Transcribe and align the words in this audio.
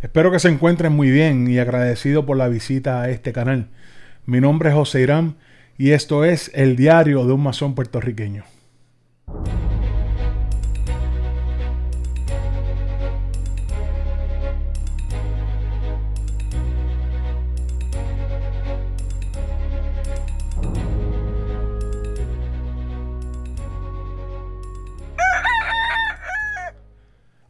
Espero 0.00 0.30
que 0.30 0.38
se 0.38 0.48
encuentren 0.48 0.92
muy 0.92 1.10
bien 1.10 1.48
y 1.48 1.58
agradecido 1.58 2.24
por 2.24 2.36
la 2.36 2.46
visita 2.46 3.02
a 3.02 3.10
este 3.10 3.32
canal. 3.32 3.66
Mi 4.26 4.40
nombre 4.40 4.68
es 4.68 4.74
José 4.76 5.00
Irán 5.00 5.36
y 5.76 5.90
esto 5.90 6.24
es 6.24 6.52
el 6.54 6.76
diario 6.76 7.26
de 7.26 7.32
un 7.32 7.42
masón 7.42 7.74
puertorriqueño. 7.74 8.44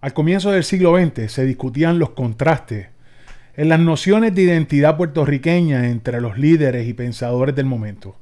Al 0.09 0.15
comienzo 0.15 0.53
del 0.53 0.65
siglo 0.65 0.97
XX 0.97 1.31
se 1.31 1.45
discutían 1.45 1.99
los 1.99 2.13
contrastes 2.13 2.87
en 3.59 3.69
las 3.69 3.79
nociones 3.79 4.35
de 4.35 4.41
identidad 4.41 4.97
puertorriqueña 4.97 5.91
entre 5.91 6.23
los 6.23 6.39
líderes 6.39 6.89
y 6.89 6.95
pensadores 6.95 7.55
del 7.55 7.67
momento. 7.67 8.17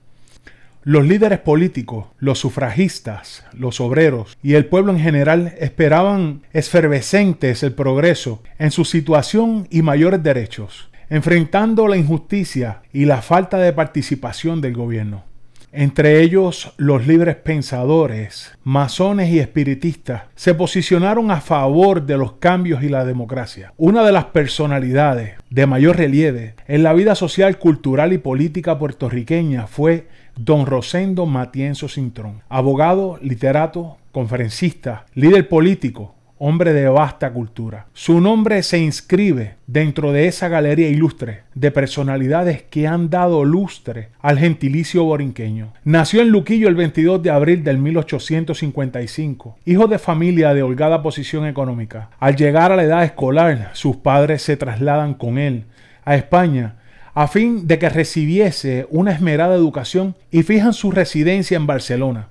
Los 0.83 1.07
líderes 1.07 1.39
políticos, 1.39 2.07
los 2.19 2.41
sufragistas, 2.41 3.47
los 3.53 3.81
obreros 3.81 4.37
y 4.43 4.55
el 4.55 4.67
pueblo 4.67 4.91
en 4.91 4.99
general 4.99 5.55
esperaban 5.61 6.43
esfervescentes 6.53 7.63
el 7.63 7.73
progreso 7.73 8.43
en 8.59 8.73
su 8.73 8.85
situación 8.85 9.69
y 9.71 9.83
mayores 9.83 10.25
derechos, 10.25 10.91
enfrentando 11.09 11.87
la 11.87 11.97
injusticia 11.97 12.83
y 12.93 13.05
la 13.05 13.23
falta 13.23 13.59
de 13.59 13.73
participación 13.73 14.61
del 14.61 14.73
gobierno 14.73 15.36
entre 15.73 16.23
ellos 16.23 16.73
los 16.77 17.07
libres 17.07 17.37
pensadores, 17.37 18.53
masones 18.65 19.31
y 19.31 19.39
espiritistas, 19.39 20.23
se 20.35 20.55
posicionaron 20.55 21.31
a 21.31 21.41
favor 21.41 22.07
de 22.07 22.17
los 22.17 22.33
cambios 22.33 22.83
y 22.83 22.89
la 22.89 23.05
democracia. 23.05 23.73
Una 23.77 24.03
de 24.03 24.13
las 24.13 24.27
personalidades 24.27 25.35
de 25.51 25.67
mayor 25.67 25.97
relieve 25.97 26.55
en 26.67 26.83
la 26.83 26.93
vida 26.93 27.15
social, 27.15 27.59
cultural 27.59 28.13
y 28.13 28.19
política 28.19 28.79
puertorriqueña 28.79 29.67
fue 29.67 30.09
don 30.37 30.67
Rosendo 30.67 31.27
Matienzo 31.27 31.89
Cintrón, 31.89 32.43
abogado, 32.49 33.19
literato, 33.23 33.99
conferencista, 34.13 35.07
líder 35.15 35.49
político, 35.49 36.16
hombre 36.39 36.73
de 36.73 36.89
vasta 36.89 37.33
cultura. 37.33 37.87
Su 37.93 38.21
nombre 38.21 38.63
se 38.63 38.79
inscribe 38.79 39.55
dentro 39.67 40.13
de 40.13 40.27
esa 40.27 40.49
galería 40.49 40.89
ilustre 40.89 41.43
de 41.55 41.71
personalidades 41.71 42.63
que 42.63 42.87
han 42.87 43.09
dado 43.09 43.45
lustre 43.45 44.11
al 44.21 44.39
gentilicio 44.39 45.05
borinqueño. 45.05 45.73
Nació 45.85 46.21
en 46.21 46.29
Luquillo 46.29 46.69
el 46.69 46.75
22 46.75 47.23
de 47.23 47.31
abril 47.31 47.65
del 47.65 47.79
1855, 47.79 49.59
hijo 49.65 49.87
de 49.87 49.99
familia 49.99 50.53
de 50.53 50.63
holgada 50.63 51.03
posición 51.03 51.47
económica. 51.47 52.11
Al 52.19 52.37
llegar 52.37 52.73
a 52.73 52.77
la 52.77 52.85
edad 52.85 53.05
escolar, 53.05 53.71
sus 53.73 53.97
padres 53.97 54.43
se 54.43 54.57
trasladan 54.57 55.15
con 55.15 55.39
él 55.39 55.65
a 56.05 56.17
España 56.17 56.77
a 57.15 57.29
fin 57.29 57.67
de 57.67 57.79
que 57.79 57.89
recibiese 57.89 58.87
una 58.91 59.11
esmerada 59.11 59.55
educación 59.55 60.17
y 60.31 60.43
fijan 60.43 60.75
su 60.75 60.91
residencia 60.91 61.57
en 61.57 61.67
Barcelona. 61.67 62.29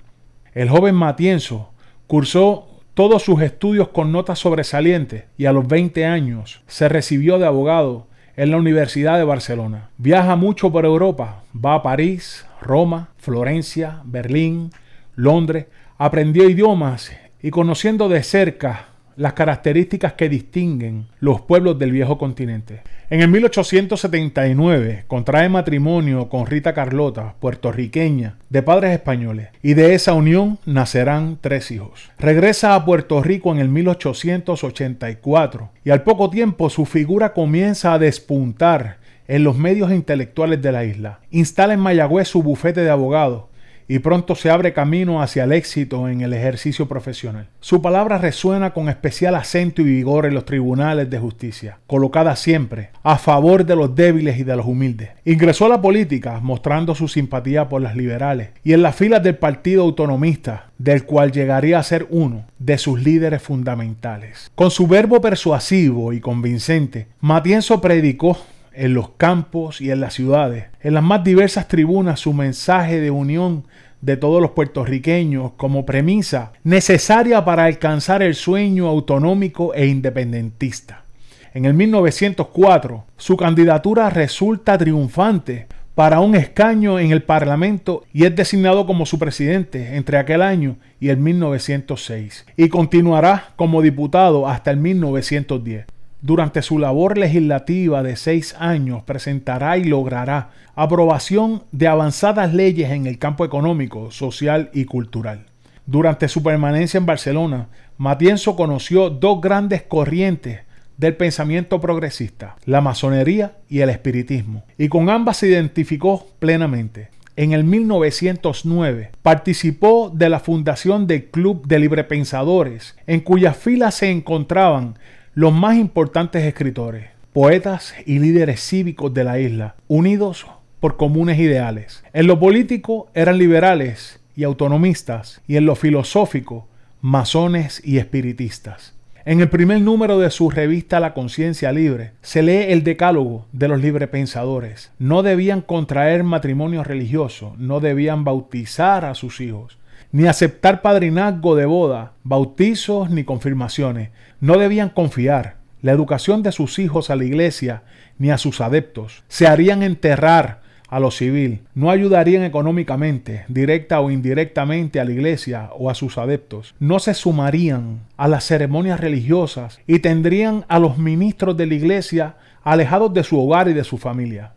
El 0.53 0.69
joven 0.69 0.93
Matienzo 0.93 1.71
cursó 2.05 2.74
todos 2.95 3.23
sus 3.23 3.41
estudios 3.41 3.89
con 3.89 4.13
notas 4.13 4.39
sobresalientes 4.39 5.25
y 5.37 5.45
a 5.47 5.51
los 5.51 5.67
20 5.67 6.05
años 6.05 6.63
se 6.65 6.87
recibió 6.87 7.37
de 7.37 7.45
abogado 7.45 8.07
en 8.37 8.51
la 8.51 8.57
Universidad 8.57 9.17
de 9.17 9.25
Barcelona. 9.25 9.89
Viaja 9.97 10.37
mucho 10.37 10.71
por 10.71 10.85
Europa, 10.85 11.43
va 11.53 11.75
a 11.75 11.83
París, 11.83 12.45
Roma, 12.61 13.09
Florencia, 13.17 13.99
Berlín, 14.05 14.71
Londres, 15.13 15.65
aprendió 15.97 16.49
idiomas 16.49 17.11
y 17.43 17.51
conociendo 17.51 18.07
de 18.07 18.23
cerca 18.23 18.87
las 19.17 19.33
características 19.33 20.13
que 20.13 20.29
distinguen 20.29 21.07
los 21.19 21.41
pueblos 21.41 21.77
del 21.79 21.91
viejo 21.91 22.17
continente. 22.17 22.81
En 23.09 23.21
el 23.21 23.27
1879 23.29 25.05
contrae 25.07 25.49
matrimonio 25.49 26.29
con 26.29 26.45
Rita 26.45 26.73
Carlota, 26.73 27.35
puertorriqueña, 27.39 28.37
de 28.49 28.63
padres 28.63 28.93
españoles, 28.93 29.49
y 29.61 29.73
de 29.73 29.93
esa 29.93 30.13
unión 30.13 30.59
nacerán 30.65 31.37
tres 31.39 31.71
hijos. 31.71 32.11
Regresa 32.17 32.75
a 32.75 32.85
Puerto 32.85 33.21
Rico 33.21 33.51
en 33.51 33.59
el 33.59 33.69
1884 33.69 35.69
y 35.83 35.89
al 35.91 36.03
poco 36.03 36.29
tiempo 36.29 36.69
su 36.69 36.85
figura 36.85 37.33
comienza 37.33 37.93
a 37.93 37.99
despuntar 37.99 38.97
en 39.27 39.43
los 39.43 39.57
medios 39.57 39.91
intelectuales 39.91 40.61
de 40.61 40.71
la 40.71 40.85
isla. 40.85 41.19
Instala 41.31 41.73
en 41.73 41.79
Mayagüez 41.79 42.27
su 42.27 42.43
bufete 42.43 42.81
de 42.81 42.89
abogados 42.89 43.45
y 43.87 43.99
pronto 43.99 44.35
se 44.35 44.49
abre 44.49 44.73
camino 44.73 45.21
hacia 45.21 45.43
el 45.43 45.51
éxito 45.51 46.07
en 46.09 46.21
el 46.21 46.33
ejercicio 46.33 46.87
profesional. 46.87 47.47
Su 47.59 47.81
palabra 47.81 48.17
resuena 48.17 48.73
con 48.73 48.89
especial 48.89 49.35
acento 49.35 49.81
y 49.81 49.85
vigor 49.85 50.25
en 50.25 50.33
los 50.33 50.45
tribunales 50.45 51.09
de 51.09 51.19
justicia, 51.19 51.79
colocada 51.87 52.35
siempre 52.35 52.89
a 53.03 53.17
favor 53.17 53.65
de 53.65 53.75
los 53.75 53.95
débiles 53.95 54.39
y 54.39 54.43
de 54.43 54.55
los 54.55 54.65
humildes. 54.65 55.09
Ingresó 55.25 55.65
a 55.65 55.69
la 55.69 55.81
política 55.81 56.39
mostrando 56.41 56.95
su 56.95 57.07
simpatía 57.07 57.69
por 57.69 57.81
las 57.81 57.95
liberales 57.95 58.49
y 58.63 58.73
en 58.73 58.81
las 58.81 58.95
filas 58.95 59.23
del 59.23 59.35
Partido 59.35 59.83
Autonomista, 59.83 60.69
del 60.77 61.05
cual 61.05 61.31
llegaría 61.31 61.79
a 61.79 61.83
ser 61.83 62.07
uno 62.09 62.45
de 62.59 62.77
sus 62.77 63.01
líderes 63.01 63.41
fundamentales. 63.41 64.51
Con 64.55 64.71
su 64.71 64.87
verbo 64.87 65.21
persuasivo 65.21 66.13
y 66.13 66.19
convincente, 66.19 67.07
Matienzo 67.21 67.81
predicó 67.81 68.37
en 68.75 68.93
los 68.93 69.09
campos 69.11 69.81
y 69.81 69.91
en 69.91 69.99
las 69.99 70.13
ciudades, 70.13 70.65
en 70.81 70.93
las 70.93 71.03
más 71.03 71.23
diversas 71.23 71.67
tribunas, 71.67 72.19
su 72.19 72.33
mensaje 72.33 72.99
de 72.99 73.11
unión 73.11 73.65
de 74.01 74.17
todos 74.17 74.41
los 74.41 74.51
puertorriqueños 74.51 75.53
como 75.57 75.85
premisa 75.85 76.51
necesaria 76.63 77.43
para 77.43 77.65
alcanzar 77.65 78.21
el 78.21 78.35
sueño 78.35 78.87
autonómico 78.87 79.73
e 79.73 79.87
independentista. 79.87 81.05
En 81.53 81.65
el 81.65 81.73
1904, 81.73 83.05
su 83.17 83.37
candidatura 83.37 84.09
resulta 84.09 84.77
triunfante 84.77 85.67
para 85.95 86.19
un 86.19 86.35
escaño 86.35 86.99
en 86.99 87.11
el 87.11 87.23
Parlamento 87.23 88.03
y 88.13 88.25
es 88.25 88.35
designado 88.35 88.85
como 88.85 89.05
su 89.05 89.17
presidente 89.17 89.95
entre 89.95 90.17
aquel 90.17 90.41
año 90.41 90.75
y 90.99 91.09
el 91.09 91.17
1906 91.17 92.45
y 92.57 92.67
continuará 92.67 93.53
como 93.55 93.81
diputado 93.81 94.47
hasta 94.47 94.71
el 94.71 94.77
1910. 94.77 95.85
Durante 96.25 96.63
su 96.63 96.79
labor 96.79 97.19
legislativa 97.19 98.01
de 98.01 98.15
seis 98.15 98.55
años 98.57 99.03
presentará 99.03 99.77
y 99.77 99.83
logrará 99.83 100.49
aprobación 100.73 101.61
de 101.71 101.87
avanzadas 101.87 102.51
leyes 102.51 102.89
en 102.89 103.05
el 103.05 103.19
campo 103.19 103.45
económico, 103.45 104.09
social 104.09 104.71
y 104.73 104.85
cultural. 104.85 105.45
Durante 105.85 106.27
su 106.27 106.41
permanencia 106.41 106.97
en 106.97 107.05
Barcelona, 107.05 107.67
Matienzo 107.99 108.55
conoció 108.55 109.11
dos 109.11 109.39
grandes 109.39 109.83
corrientes 109.83 110.61
del 110.97 111.15
pensamiento 111.15 111.79
progresista, 111.79 112.55
la 112.65 112.81
masonería 112.81 113.57
y 113.69 113.81
el 113.81 113.91
espiritismo, 113.91 114.63
y 114.79 114.87
con 114.87 115.11
ambas 115.11 115.37
se 115.37 115.49
identificó 115.49 116.25
plenamente. 116.39 117.09
En 117.35 117.51
el 117.51 117.65
1909 117.65 119.11
participó 119.21 120.11
de 120.11 120.29
la 120.29 120.39
fundación 120.39 121.05
del 121.05 121.25
Club 121.25 121.67
de 121.67 121.77
Librepensadores, 121.77 122.95
en 123.05 123.19
cuyas 123.19 123.55
filas 123.55 123.93
se 123.93 124.09
encontraban 124.09 124.95
los 125.35 125.51
más 125.51 125.75
importantes 125.75 126.45
escritores, 126.45 127.09
poetas 127.33 127.93
y 128.05 128.19
líderes 128.19 128.61
cívicos 128.61 129.13
de 129.13 129.25
la 129.25 129.37
isla, 129.37 129.75
unidos 129.89 130.47
por 130.79 130.95
comunes 130.95 131.37
ideales. 131.39 132.05
En 132.13 132.27
lo 132.27 132.39
político 132.39 133.09
eran 133.13 133.37
liberales 133.37 134.21
y 134.37 134.45
autonomistas, 134.45 135.41
y 135.45 135.57
en 135.57 135.65
lo 135.65 135.75
filosófico, 135.75 136.69
masones 137.01 137.81
y 137.83 137.97
espiritistas. 137.97 138.93
En 139.25 139.41
el 139.41 139.49
primer 139.49 139.81
número 139.81 140.19
de 140.19 140.29
su 140.29 140.49
revista 140.49 141.01
La 141.01 141.13
Conciencia 141.13 141.73
Libre 141.73 142.11
se 142.21 142.41
lee 142.41 142.71
el 142.71 142.85
decálogo 142.85 143.45
de 143.51 143.67
los 143.67 143.81
librepensadores. 143.81 144.93
No 144.99 145.21
debían 145.21 145.59
contraer 145.59 146.23
matrimonio 146.23 146.81
religioso, 146.85 147.55
no 147.57 147.81
debían 147.81 148.23
bautizar 148.23 149.03
a 149.03 149.15
sus 149.15 149.41
hijos, 149.41 149.77
ni 150.15 150.27
aceptar 150.27 150.81
padrinazgo 150.81 151.57
de 151.57 151.65
boda, 151.65 152.13
bautizos 152.23 153.09
ni 153.09 153.25
confirmaciones. 153.25 154.11
No 154.39 154.57
debían 154.57 154.87
confiar 154.87 155.57
la 155.81 155.91
educación 155.91 156.41
de 156.41 156.53
sus 156.53 156.79
hijos 156.79 157.09
a 157.09 157.17
la 157.17 157.25
iglesia 157.25 157.83
ni 158.17 158.31
a 158.31 158.37
sus 158.37 158.61
adeptos. 158.61 159.25
Se 159.27 159.45
harían 159.45 159.83
enterrar 159.83 160.61
a 160.87 161.01
lo 161.01 161.11
civil, 161.11 161.63
no 161.73 161.91
ayudarían 161.91 162.43
económicamente, 162.43 163.43
directa 163.49 163.99
o 163.99 164.09
indirectamente 164.09 165.01
a 165.01 165.03
la 165.03 165.11
iglesia 165.11 165.71
o 165.77 165.89
a 165.89 165.95
sus 165.95 166.17
adeptos, 166.17 166.75
no 166.79 166.99
se 166.99 167.13
sumarían 167.13 167.99
a 168.15 168.29
las 168.29 168.45
ceremonias 168.45 169.01
religiosas 169.01 169.81
y 169.85 169.99
tendrían 169.99 170.63
a 170.69 170.79
los 170.79 170.97
ministros 170.97 171.57
de 171.57 171.65
la 171.65 171.73
iglesia 171.73 172.35
alejados 172.63 173.13
de 173.13 173.25
su 173.25 173.37
hogar 173.37 173.67
y 173.67 173.73
de 173.73 173.83
su 173.83 173.97
familia. 173.97 174.53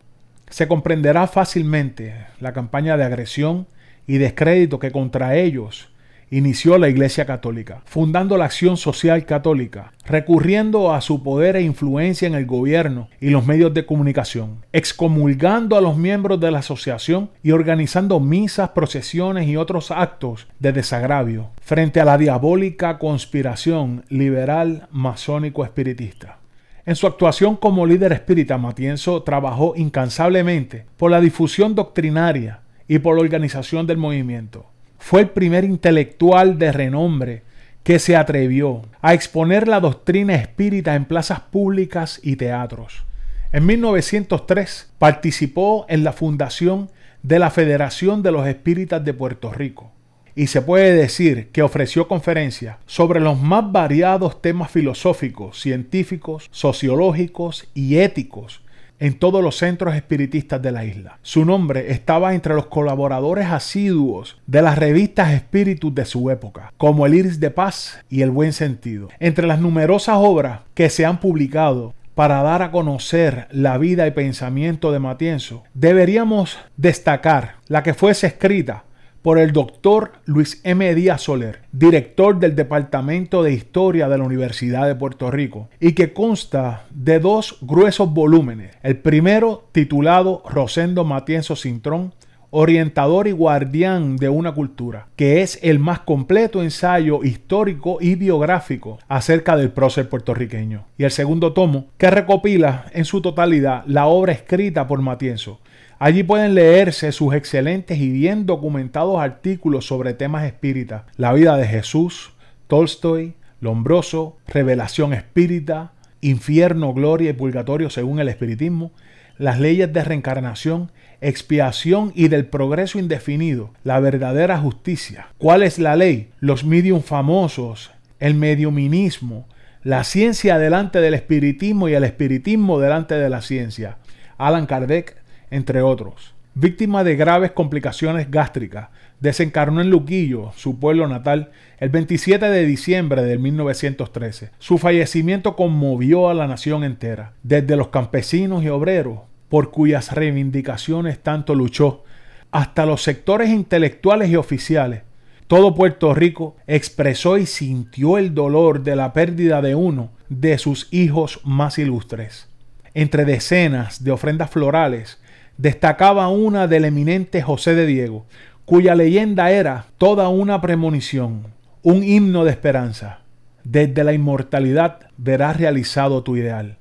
Se 0.49 0.69
comprenderá 0.69 1.27
fácilmente 1.27 2.15
la 2.39 2.53
campaña 2.53 2.95
de 2.95 3.03
agresión 3.03 3.67
y 4.09 4.17
descrédito 4.17 4.79
que 4.79 4.91
contra 4.91 5.35
ellos 5.35 5.91
inició 6.31 6.79
la 6.79 6.89
Iglesia 6.89 7.27
Católica, 7.27 7.83
fundando 7.85 8.37
la 8.37 8.45
acción 8.45 8.75
social 8.75 9.23
católica, 9.27 9.93
recurriendo 10.03 10.91
a 10.91 11.01
su 11.01 11.21
poder 11.21 11.55
e 11.55 11.61
influencia 11.61 12.27
en 12.27 12.33
el 12.33 12.47
gobierno 12.47 13.07
y 13.21 13.29
los 13.29 13.45
medios 13.45 13.71
de 13.71 13.85
comunicación, 13.85 14.65
excomulgando 14.73 15.77
a 15.77 15.81
los 15.81 15.95
miembros 15.95 16.39
de 16.39 16.49
la 16.49 16.57
asociación 16.57 17.29
y 17.43 17.51
organizando 17.51 18.19
misas, 18.19 18.69
procesiones 18.69 19.47
y 19.47 19.57
otros 19.57 19.91
actos 19.91 20.47
de 20.57 20.71
desagravio 20.71 21.51
frente 21.61 22.01
a 22.01 22.05
la 22.05 22.17
diabólica 22.17 22.97
conspiración 22.97 24.05
liberal 24.09 24.87
masónico 24.89 25.63
espiritista. 25.63 26.39
En 26.83 26.95
su 26.95 27.05
actuación 27.05 27.55
como 27.55 27.85
líder 27.85 28.11
espírita, 28.11 28.57
Matienzo 28.57 29.21
trabajó 29.21 29.73
incansablemente 29.75 30.87
por 30.97 31.11
la 31.11 31.21
difusión 31.21 31.75
doctrinaria 31.75 32.61
y 32.89 32.99
por 32.99 33.15
la 33.15 33.21
organización 33.21 33.87
del 33.87 33.97
movimiento. 33.97 34.65
Fue 34.97 35.21
el 35.21 35.29
primer 35.29 35.63
intelectual 35.63 36.57
de 36.57 36.73
renombre 36.73 37.43
que 37.83 37.99
se 37.99 38.17
atrevió 38.17 38.81
a 39.01 39.13
exponer 39.13 39.69
la 39.69 39.79
doctrina 39.79 40.35
espírita 40.35 40.95
en 40.95 41.05
plazas 41.05 41.39
públicas 41.39 42.19
y 42.21 42.35
teatros. 42.35 43.05
En 43.53 43.65
1903 43.65 44.91
participó 44.97 45.85
en 45.87 46.03
la 46.03 46.11
fundación 46.11 46.89
de 47.23 47.39
la 47.39 47.51
Federación 47.51 48.23
de 48.23 48.31
los 48.31 48.47
Espíritas 48.47 49.05
de 49.05 49.13
Puerto 49.13 49.53
Rico 49.53 49.91
y 50.35 50.47
se 50.47 50.61
puede 50.61 50.93
decir 50.93 51.49
que 51.51 51.61
ofreció 51.61 52.07
conferencias 52.07 52.77
sobre 52.87 53.19
los 53.19 53.39
más 53.39 53.71
variados 53.71 54.41
temas 54.41 54.71
filosóficos, 54.71 55.59
científicos, 55.59 56.47
sociológicos 56.51 57.67
y 57.75 57.97
éticos 57.97 58.61
en 58.99 59.13
todos 59.13 59.43
los 59.43 59.57
centros 59.57 59.95
espiritistas 59.95 60.61
de 60.61 60.71
la 60.71 60.85
isla. 60.85 61.17
Su 61.21 61.45
nombre 61.45 61.91
estaba 61.91 62.33
entre 62.33 62.53
los 62.53 62.67
colaboradores 62.67 63.47
asiduos 63.47 64.37
de 64.47 64.61
las 64.61 64.77
revistas 64.77 65.31
espíritus 65.31 65.93
de 65.95 66.05
su 66.05 66.29
época, 66.29 66.73
como 66.77 67.05
El 67.05 67.15
Iris 67.15 67.39
de 67.39 67.51
Paz 67.51 67.99
y 68.09 68.21
El 68.21 68.31
Buen 68.31 68.53
Sentido. 68.53 69.09
Entre 69.19 69.47
las 69.47 69.59
numerosas 69.59 70.17
obras 70.19 70.61
que 70.73 70.89
se 70.89 71.05
han 71.05 71.19
publicado 71.19 71.93
para 72.15 72.43
dar 72.43 72.61
a 72.61 72.71
conocer 72.71 73.47
la 73.51 73.77
vida 73.77 74.05
y 74.05 74.11
pensamiento 74.11 74.91
de 74.91 74.99
Matienzo, 74.99 75.63
deberíamos 75.73 76.57
destacar 76.75 77.55
la 77.67 77.81
que 77.81 77.93
fuese 77.93 78.27
escrita 78.27 78.83
por 79.21 79.37
el 79.37 79.51
doctor 79.51 80.13
Luis 80.25 80.61
M. 80.63 80.93
Díaz 80.95 81.23
Soler, 81.23 81.61
director 81.71 82.39
del 82.39 82.55
Departamento 82.55 83.43
de 83.43 83.53
Historia 83.53 84.07
de 84.07 84.17
la 84.17 84.23
Universidad 84.23 84.87
de 84.87 84.95
Puerto 84.95 85.31
Rico, 85.31 85.69
y 85.79 85.93
que 85.93 86.13
consta 86.13 86.85
de 86.89 87.19
dos 87.19 87.57
gruesos 87.61 88.11
volúmenes. 88.11 88.75
El 88.83 88.97
primero, 88.97 89.67
titulado 89.71 90.43
Rosendo 90.49 91.03
Matienzo 91.03 91.55
Cintrón, 91.55 92.13
orientador 92.51 93.27
y 93.27 93.31
guardián 93.31 94.17
de 94.17 94.29
una 94.29 94.53
cultura, 94.53 95.07
que 95.15 95.41
es 95.41 95.59
el 95.61 95.79
más 95.79 95.99
completo 95.99 96.63
ensayo 96.63 97.23
histórico 97.23 97.97
y 98.01 98.15
biográfico 98.15 98.99
acerca 99.07 99.55
del 99.55 99.71
prócer 99.71 100.09
puertorriqueño. 100.09 100.85
Y 100.97 101.03
el 101.03 101.11
segundo 101.11 101.53
tomo, 101.53 101.87
que 101.97 102.09
recopila 102.09 102.85
en 102.93 103.05
su 103.05 103.21
totalidad 103.21 103.83
la 103.85 104.07
obra 104.07 104.33
escrita 104.33 104.87
por 104.87 105.01
Matienzo, 105.01 105.59
Allí 106.01 106.23
pueden 106.23 106.55
leerse 106.55 107.11
sus 107.11 107.33
excelentes 107.33 107.97
y 107.97 108.09
bien 108.09 108.45
documentados 108.45 109.19
artículos 109.19 109.85
sobre 109.85 110.13
temas 110.13 110.45
espíritas, 110.45 111.03
la 111.17 111.33
vida 111.33 111.57
de 111.57 111.67
Jesús, 111.67 112.31
Tolstoy, 112.67 113.33
Lombroso, 113.59 114.37
Revelación 114.47 115.11
Espírita, 115.11 115.91
Infierno, 116.21 116.93
Gloria 116.93 117.31
y 117.31 117.33
Purgatorio 117.33 117.89
según 117.89 118.19
el 118.19 118.29
Espiritismo, 118.29 118.93
las 119.39 119.59
leyes 119.59 119.91
de 119.91 120.03
reencarnación, 120.03 120.91
expiación 121.21 122.11
y 122.13 122.27
del 122.27 122.45
progreso 122.45 122.99
indefinido, 122.99 123.71
la 123.83 123.99
verdadera 123.99 124.59
justicia. 124.59 125.29
¿Cuál 125.39 125.63
es 125.63 125.79
la 125.79 125.95
ley? 125.95 126.29
Los 126.39 126.65
medium 126.65 127.01
famosos, 127.01 127.89
el 128.19 128.35
mediuminismo, 128.35 129.47
la 129.81 130.03
ciencia 130.03 130.59
delante 130.59 130.99
del 130.99 131.13
espiritismo 131.13 131.87
y 131.87 131.93
el 131.93 132.03
espiritismo 132.03 132.79
delante 132.79 133.15
de 133.15 133.29
la 133.29 133.41
ciencia. 133.41 133.97
Alan 134.37 134.65
Kardec, 134.65 135.15
entre 135.49 135.81
otros. 135.81 136.35
Víctima 136.53 137.05
de 137.05 137.15
graves 137.15 137.51
complicaciones 137.51 138.29
gástricas, 138.29 138.89
desencarnó 139.21 139.79
en 139.79 139.89
Luquillo, 139.89 140.51
su 140.57 140.79
pueblo 140.79 141.07
natal, 141.07 141.51
el 141.79 141.89
27 141.89 142.49
de 142.49 142.65
diciembre 142.65 143.23
de 143.23 143.37
1913. 143.37 144.49
Su 144.59 144.77
fallecimiento 144.77 145.55
conmovió 145.55 146.27
a 146.27 146.33
la 146.33 146.47
nación 146.47 146.83
entera, 146.83 147.33
desde 147.43 147.77
los 147.77 147.87
campesinos 147.87 148.63
y 148.63 148.69
obreros, 148.69 149.28
por 149.49 149.71
cuyas 149.71 150.13
reivindicaciones 150.13 151.19
tanto 151.19 151.55
luchó, 151.55 152.03
hasta 152.51 152.85
los 152.85 153.03
sectores 153.03 153.49
intelectuales 153.49 154.29
y 154.29 154.35
oficiales. 154.35 155.01
Todo 155.47 155.73
Puerto 155.73 156.13
Rico 156.13 156.55
expresó 156.67 157.37
y 157.37 157.45
sintió 157.45 158.17
el 158.17 158.33
dolor 158.35 158.83
de 158.83 158.95
la 158.95 159.13
pérdida 159.13 159.61
de 159.61 159.75
uno 159.75 160.11
de 160.29 160.57
sus 160.59 160.87
hijos 160.91 161.41
más 161.43 161.79
ilustres. 161.79 162.47
Entre 162.93 163.25
decenas 163.25 164.03
de 164.03 164.11
ofrendas 164.11 164.51
florales, 164.51 165.19
destacaba 165.57 166.29
una 166.29 166.67
del 166.67 166.85
eminente 166.85 167.41
José 167.41 167.75
de 167.75 167.85
Diego, 167.85 168.25
cuya 168.65 168.95
leyenda 168.95 169.51
era 169.51 169.87
toda 169.97 170.29
una 170.29 170.61
premonición, 170.61 171.47
un 171.81 172.03
himno 172.03 172.45
de 172.45 172.51
esperanza. 172.51 173.21
Desde 173.63 174.03
la 174.03 174.13
inmortalidad 174.13 174.99
verás 175.17 175.57
realizado 175.57 176.23
tu 176.23 176.37
ideal. 176.37 176.78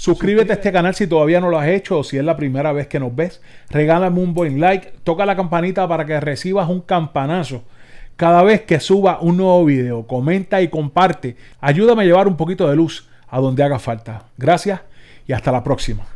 Suscríbete 0.00 0.52
a 0.52 0.54
este 0.54 0.72
canal 0.72 0.94
si 0.94 1.06
todavía 1.06 1.42
no 1.42 1.50
lo 1.50 1.58
has 1.58 1.68
hecho 1.68 1.98
o 1.98 2.04
si 2.04 2.16
es 2.16 2.24
la 2.24 2.34
primera 2.34 2.72
vez 2.72 2.86
que 2.86 2.98
nos 2.98 3.14
ves. 3.14 3.42
Regálame 3.68 4.18
un 4.18 4.32
buen 4.32 4.58
like, 4.58 4.94
toca 5.04 5.26
la 5.26 5.36
campanita 5.36 5.86
para 5.86 6.06
que 6.06 6.18
recibas 6.18 6.70
un 6.70 6.80
campanazo 6.80 7.64
cada 8.16 8.42
vez 8.42 8.62
que 8.62 8.80
suba 8.80 9.18
un 9.20 9.36
nuevo 9.36 9.62
video. 9.66 10.06
Comenta 10.06 10.62
y 10.62 10.68
comparte. 10.68 11.36
Ayúdame 11.60 12.04
a 12.04 12.06
llevar 12.06 12.28
un 12.28 12.38
poquito 12.38 12.66
de 12.66 12.76
luz 12.76 13.10
a 13.28 13.40
donde 13.40 13.62
haga 13.62 13.78
falta. 13.78 14.24
Gracias 14.38 14.80
y 15.26 15.34
hasta 15.34 15.52
la 15.52 15.62
próxima. 15.62 16.06